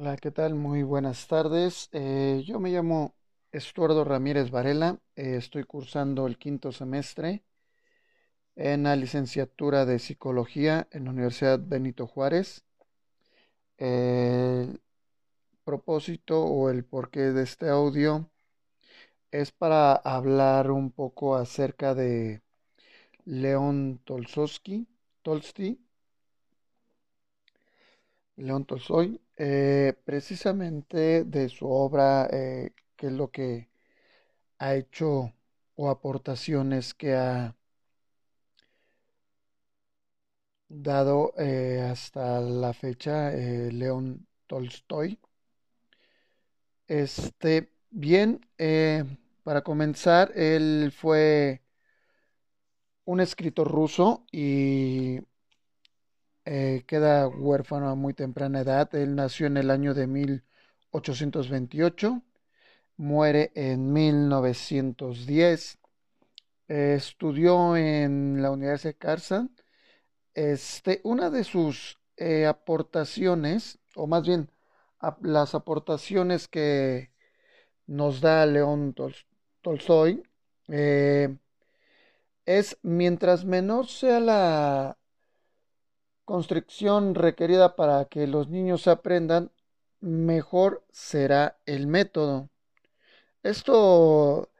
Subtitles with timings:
[0.00, 0.54] Hola, ¿qué tal?
[0.54, 1.88] Muy buenas tardes.
[1.92, 3.14] Eh, yo me llamo
[3.52, 4.98] Estuardo Ramírez Varela.
[5.16, 7.42] eh, estoy cursando el quinto semestre
[8.56, 12.62] en la licenciatura de Psicología en la Universidad Benito Juárez.
[13.78, 14.80] El
[15.64, 18.30] propósito o el porqué de este audio
[19.30, 22.42] es para hablar un poco acerca de
[23.24, 24.86] León Tolstovsky,
[25.22, 25.80] Tolsty,
[28.36, 33.70] León Tolstoy, eh, precisamente de su obra, eh, qué es lo que
[34.58, 35.34] ha hecho
[35.76, 37.56] o aportaciones que ha
[40.68, 45.18] dado eh, hasta la fecha eh, León Tolstoy.
[46.88, 48.40] Este, bien,
[49.44, 51.62] para comenzar, él fue
[53.04, 55.20] un escritor ruso y
[56.50, 58.94] eh, queda huérfano a muy temprana edad.
[58.94, 62.22] Él nació en el año de 1828,
[62.96, 65.78] muere en 1910.
[66.68, 69.48] Eh, estudió en la Universidad de Karlsruhe.
[70.34, 74.50] Este, una de sus eh, aportaciones, o más bien
[75.22, 77.10] las aportaciones que
[77.86, 79.14] nos da León Tol-
[79.62, 80.22] Tolstoy,
[82.46, 84.97] es mientras menor sea la
[86.28, 89.50] construcción requerida para que los niños aprendan,
[90.00, 92.50] mejor será el método.
[93.42, 94.50] Esto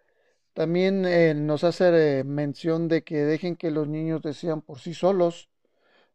[0.54, 4.94] también eh, nos hace eh, mención de que dejen que los niños decidan por sí
[4.94, 5.50] solos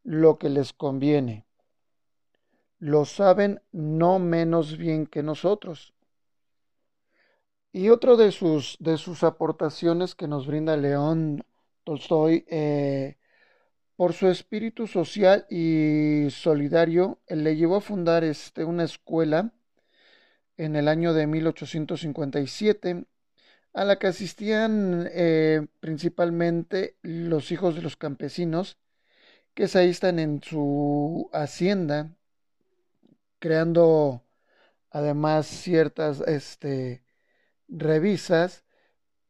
[0.04, 1.46] lo que les conviene.
[2.80, 5.94] Lo saben no menos bien que nosotros.
[7.72, 11.46] Y otro de sus, de sus aportaciones que nos brinda León
[11.84, 13.18] Tolstoy, eh,
[13.96, 19.52] por su espíritu social y solidario, le llevó a fundar este, una escuela
[20.58, 23.06] en el año de 1857
[23.74, 28.78] a la que asistían eh, principalmente los hijos de los campesinos
[29.54, 32.12] que se aístan en su hacienda,
[33.40, 34.24] creando
[34.92, 37.04] además ciertas este,
[37.68, 38.64] revisas,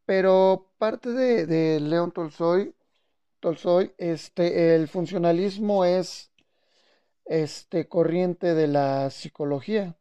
[0.05, 2.75] pero parte de, de León Tolstoy,
[3.43, 6.31] Tolstoy, este, el funcionalismo es
[7.25, 9.97] este, corriente de la psicología.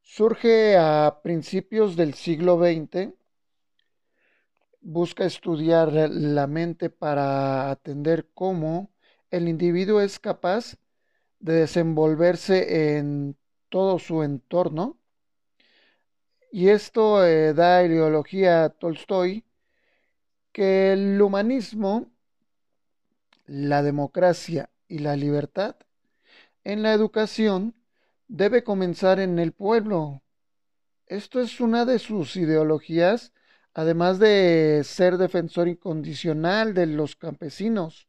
[0.00, 3.14] Surge a principios del siglo XX,
[4.80, 8.90] busca estudiar la mente para atender cómo
[9.30, 10.78] el individuo es capaz
[11.38, 13.36] de desenvolverse en
[13.68, 14.98] todo su entorno.
[16.50, 19.45] Y esto eh, da ideología a Tolstoy
[20.56, 22.10] que el humanismo,
[23.44, 25.76] la democracia y la libertad
[26.64, 27.74] en la educación
[28.26, 30.22] debe comenzar en el pueblo.
[31.08, 33.34] Esto es una de sus ideologías,
[33.74, 38.08] además de ser defensor incondicional de los campesinos.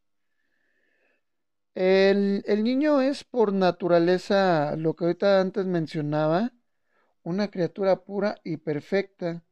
[1.75, 6.53] El, niño es por naturaleza, lo que ahorita antes mencionaba,
[7.23, 9.43] una criatura pura y perfecta,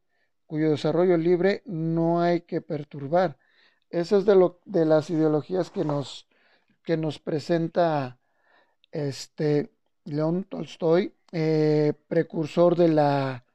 [0.47, 3.37] cuyo desarrollo libre no hay que perturbar.
[3.89, 6.27] Esa es de, lo, de las ideologías que nos,
[6.83, 8.19] que nos presenta
[8.91, 9.71] este
[10.05, 13.45] León Tolstoy, eh, precursor de la,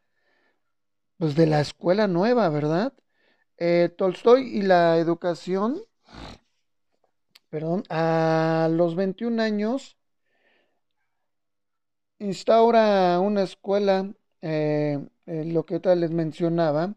[1.18, 2.92] pues de la escuela nueva, ¿verdad?
[3.58, 5.82] Eh, Tolstoy y la educación,
[7.50, 9.96] perdón, a los 21 años
[12.20, 14.12] instaura una escuela,
[14.42, 16.94] eh, eh, lo que tal les mencionaba,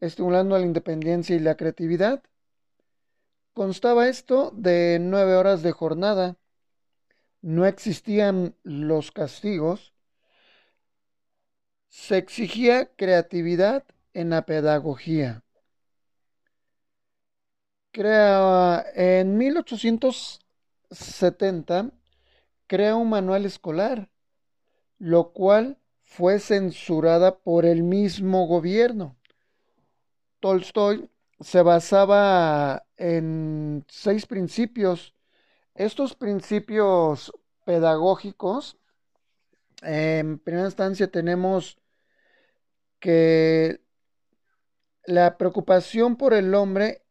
[0.00, 2.22] estimulando la independencia y la creatividad.
[3.54, 6.36] Constaba esto de nueve horas de jornada.
[7.42, 9.92] No existían los castigos.
[11.88, 15.42] Se exigía creatividad en la pedagogía.
[17.92, 21.90] Crea, en 1870
[22.66, 24.10] crea un manual escolar,
[24.98, 25.78] lo cual
[26.16, 29.16] fue censurada por el mismo gobierno.
[30.38, 35.12] Tolstoy se basaba en seis principios.
[35.74, 37.32] Estos principios
[37.64, 38.76] pedagógicos,
[39.82, 41.78] en primera instancia tenemos
[43.00, 43.80] que
[45.06, 47.02] la preocupación por el hombre,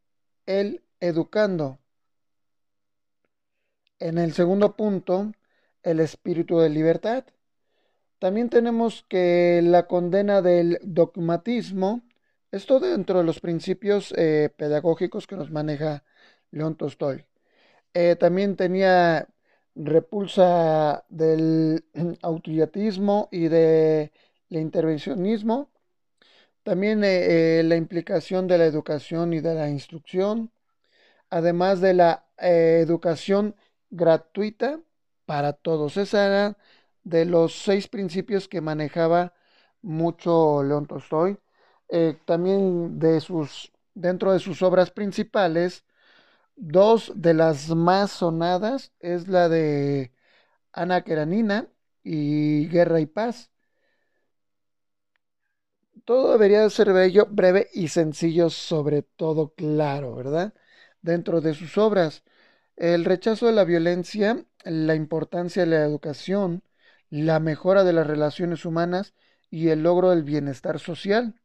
[0.46, 1.78] el educando.
[4.00, 5.34] En el segundo punto,
[5.82, 7.26] el espíritu de libertad.
[8.24, 12.04] También tenemos que la condena del dogmatismo,
[12.54, 16.06] esto dentro de los principios eh, pedagógicos que nos maneja
[16.50, 17.26] León Tolstoy.
[17.94, 19.28] Eh, también tenía
[19.76, 21.84] repulsa del
[22.22, 24.10] autoyatismo y del
[24.52, 25.70] intervencionismo.
[26.64, 30.50] También eh, la implicación de la educación y de la instrucción,
[31.30, 33.58] además de la educación
[33.90, 34.80] gratuita
[35.26, 35.98] para todos.
[35.98, 36.58] Esa
[37.04, 39.34] de los seis principios que manejaba
[39.82, 41.38] mucho León Tolstoy.
[42.26, 45.86] también de sus, dentro de sus obras principales,
[46.56, 50.14] dos de las más sonadas es la de
[50.74, 51.70] Ana Karenina
[52.04, 53.52] y Guerra y Paz
[56.06, 60.54] todo debería ser bello, breve y sencillo, sobre todo claro, ¿verdad?
[61.02, 62.24] Dentro de sus obras,
[62.76, 66.64] el rechazo de la violencia, la importancia de la educación,
[67.22, 69.14] la mejora de las relaciones humanas
[69.52, 71.36] y el logro del bienestar social.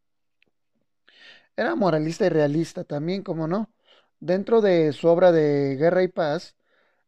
[1.56, 3.70] Era moralista y realista también, como no.
[4.18, 6.56] Dentro de su obra de Guerra y Paz,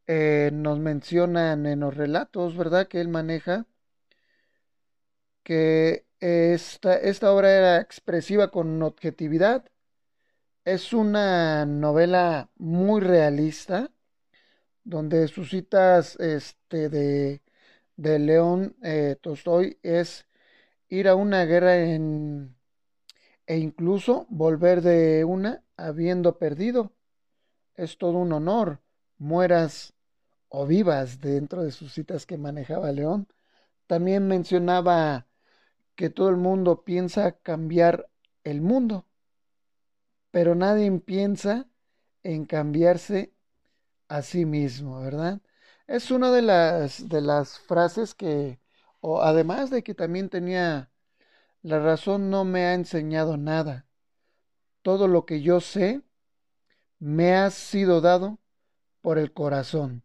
[0.07, 3.67] eh, nos mencionan en los relatos, ¿verdad?, que él maneja,
[5.43, 9.65] que esta, esta obra era expresiva con objetividad.
[10.65, 13.91] Es una novela muy realista,
[14.85, 17.43] donde sus citas este, de,
[18.01, 20.27] de León eh, Tolstoy es
[20.89, 22.57] ir a una guerra en,
[23.47, 26.93] e incluso volver de una habiendo perdido.
[27.75, 28.81] Es todo un honor,
[29.19, 29.93] mueras
[30.49, 33.29] o vivas dentro de sus citas que manejaba León.
[33.87, 35.27] También mencionaba
[35.95, 38.09] que todo el mundo piensa cambiar
[38.45, 39.05] el mundo,
[40.31, 41.69] pero nadie piensa
[42.23, 43.35] en cambiarse
[44.09, 45.43] a sí mismo, ¿verdad?
[45.91, 48.59] Es una de las, de las frases que,
[49.01, 50.91] o además de que también tenía,
[51.63, 53.87] la razón no me ha enseñado nada.
[54.83, 56.03] Todo lo que yo sé
[57.01, 58.39] me ha sido dado
[59.03, 60.03] por el corazón.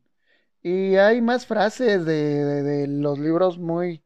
[0.63, 4.03] Y hay más frases de, de los libros muy,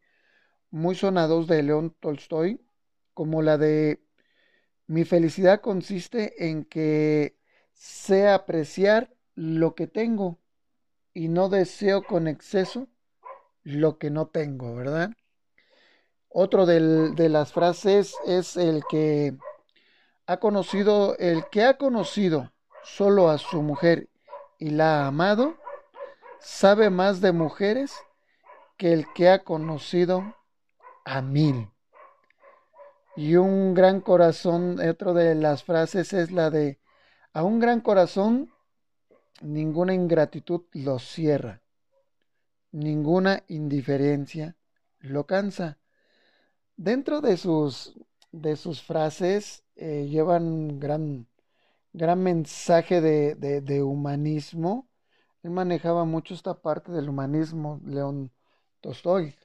[0.71, 2.61] muy sonados de León Tolstoy,
[3.13, 4.01] como la de
[4.87, 7.37] Mi felicidad consiste en que
[7.73, 10.39] sé apreciar lo que tengo
[11.13, 12.87] y no deseo con exceso
[13.63, 15.11] lo que no tengo, ¿verdad?
[16.29, 19.35] Otro de las frases es el que
[20.27, 22.51] ha conocido, el que ha conocido
[22.83, 24.09] solo a su mujer
[24.59, 25.57] y la ha amado,
[26.39, 27.93] sabe más de mujeres
[28.77, 30.35] que el que ha conocido
[31.03, 31.71] a mil.
[33.15, 36.79] Y un gran corazón, otro de las frases es la de,
[37.33, 38.53] a un gran corazón
[39.41, 41.61] ninguna ingratitud lo cierra,
[42.71, 44.55] ninguna indiferencia
[44.99, 45.77] lo cansa.
[46.77, 47.93] Dentro de sus,
[48.31, 51.27] de sus frases eh, llevan gran,
[51.93, 54.89] gran mensaje de, de humanismo.
[55.43, 58.31] Él manejaba mucho esta parte del humanismo, León
[58.81, 59.35] Tolstoy.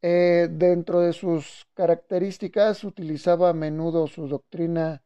[0.00, 5.02] Eh, dentro de sus características utilizaba a menudo su doctrina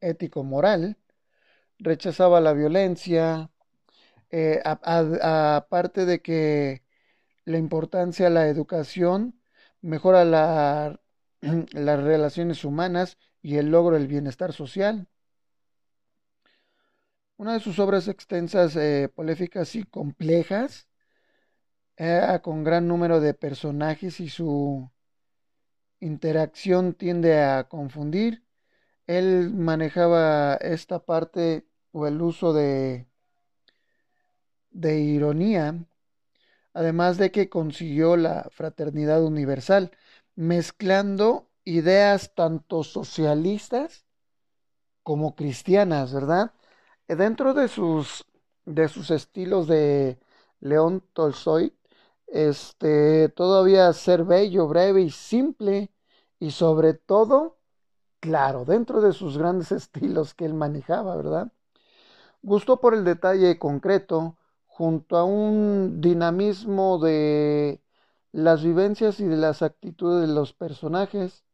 [0.00, 0.96] ético-moral,
[1.78, 3.50] rechazaba la violencia,
[4.32, 6.82] eh, aparte de que
[7.44, 9.40] la importancia de la educación
[9.82, 10.24] mejora
[11.72, 15.08] las relaciones humanas y el logro del bienestar social.
[17.36, 20.88] Una de sus obras extensas, eh, poléficas y complejas
[22.42, 24.90] con gran número de personajes y su
[26.00, 28.44] interacción tiende a confundir.
[29.06, 33.06] Él manejaba esta parte o el uso de,
[34.72, 35.84] de ironía,
[36.74, 39.92] además de que consiguió la fraternidad universal,
[40.36, 44.06] mezclando ideas tanto socialistas
[45.02, 46.52] como cristianas, ¿verdad?
[47.08, 48.24] Dentro de sus,
[48.64, 50.18] de sus estilos de
[50.60, 51.76] León Tolstoy,
[52.28, 55.90] este, todavía ser bello, breve y simple
[56.38, 57.58] y sobre todo,
[58.20, 61.52] claro, dentro de sus grandes estilos que él manejaba, ¿verdad?
[62.42, 64.36] Gustó por el detalle concreto,
[64.72, 67.82] junto a un dinamismo de
[68.32, 71.44] las vivencias y de las actitudes de los personajes.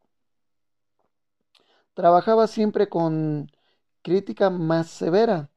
[1.95, 3.51] Trabajaba siempre con
[4.03, 5.51] crítica más severa.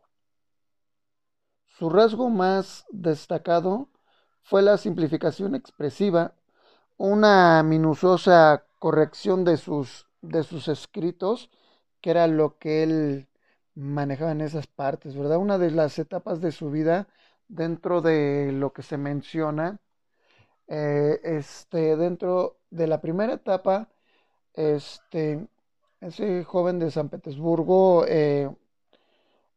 [1.77, 3.89] Su rasgo más destacado
[4.41, 6.33] fue la simplificación expresiva,
[6.97, 11.51] una minuciosa corrección de sus, de sus escritos,
[12.01, 13.27] que era lo que él
[13.75, 15.37] manejaba en esas partes, ¿verdad?
[15.37, 17.07] Una de las etapas de su vida
[17.51, 19.79] dentro de lo que se menciona,
[20.67, 23.89] eh, este, dentro de la primera etapa,
[24.53, 25.47] este,
[26.01, 28.49] ese joven de San Petersburgo eh,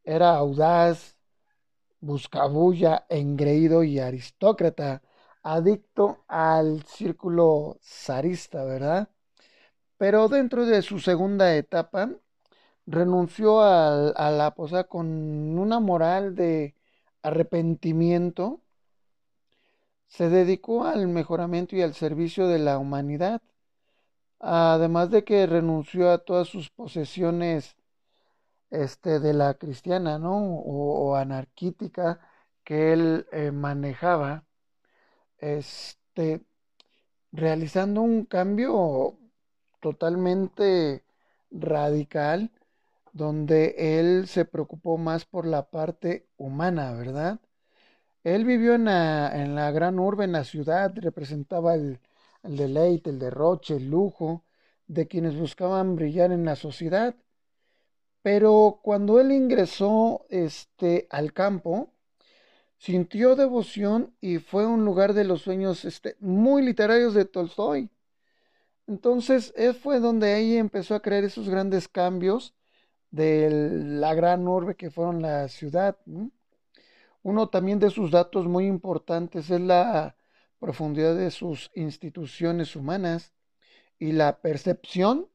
[0.03, 1.17] era audaz,
[2.01, 5.01] buscabulla, engreído y aristócrata,
[5.43, 9.09] adicto al círculo zarista, ¿verdad?
[9.97, 12.09] Pero dentro de su segunda etapa,
[12.87, 15.07] renunció a, a la posada con
[15.57, 16.75] una moral de
[17.25, 18.61] arrepentimiento,
[20.07, 23.41] se dedicó al mejoramiento y al servicio de la humanidad,
[24.39, 27.75] además de que renunció a todas sus posesiones
[28.69, 30.37] este, de la cristiana, ¿no?
[30.37, 32.19] O, anarquítica
[32.63, 34.45] que él eh, manejaba,
[35.39, 36.41] este,
[37.31, 39.17] realizando un cambio
[39.81, 41.03] totalmente
[41.51, 42.51] radical,
[43.15, 47.39] donde él se preocupó más por la parte humana, ¿verdad?
[48.23, 51.99] Él vivió en la, en la gran urbe, en la ciudad, representaba el,
[52.43, 54.45] el deleite, el derroche, el lujo
[54.87, 57.15] de quienes buscaban brillar en la sociedad
[58.25, 61.93] pero cuando él ingresó este, al campo,
[62.79, 67.91] sintió devoción y fue un lugar de los sueños este, muy literarios de Tolstoy.
[68.87, 72.55] Entonces, él fue donde ahí empezó a crear esos grandes cambios
[73.15, 75.97] de la gran urbe que fueron la ciudad.
[77.23, 80.17] Uno también de sus datos muy importantes es la
[80.59, 83.33] profundidad de sus instituciones humanas
[83.97, 85.29] y la percepción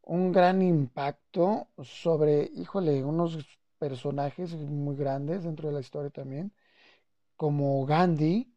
[0.03, 3.39] un gran impacto sobre, híjole, unos
[3.79, 6.53] personajes muy grandes dentro de la historia también,
[7.37, 8.53] como Gandhi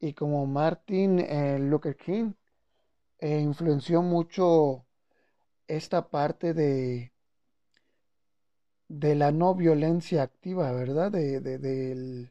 [0.00, 2.32] y como Martin eh, Luther King.
[3.18, 4.86] Eh, influenció mucho
[5.66, 7.12] esta parte de,
[8.88, 11.10] de la no violencia activa, ¿verdad?
[11.12, 12.30] De, de,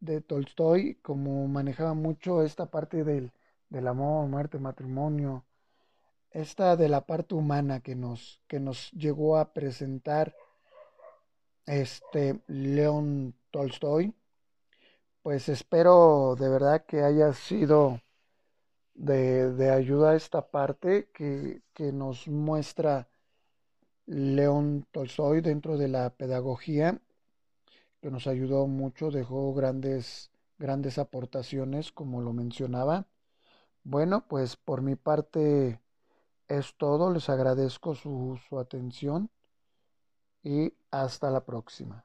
[0.00, 3.32] de Tolstoy, como manejaba mucho esta parte del,
[3.68, 5.44] del amor, muerte, matrimonio,
[6.30, 10.34] esta de la parte humana que nos, que nos llegó a presentar
[11.66, 14.14] este León Tolstoy.
[15.22, 18.00] Pues espero de verdad que haya sido
[18.94, 23.08] de, de ayuda esta parte que, que, nos muestra
[24.06, 27.00] León Tolstoy dentro de la pedagogía,
[28.00, 33.06] que nos ayudó mucho, dejó grandes, grandes aportaciones, como lo mencionaba.
[33.84, 35.80] Bueno, pues por mi parte
[36.48, 39.30] es todo, les agradezco su, su atención
[40.42, 42.04] y hasta la próxima.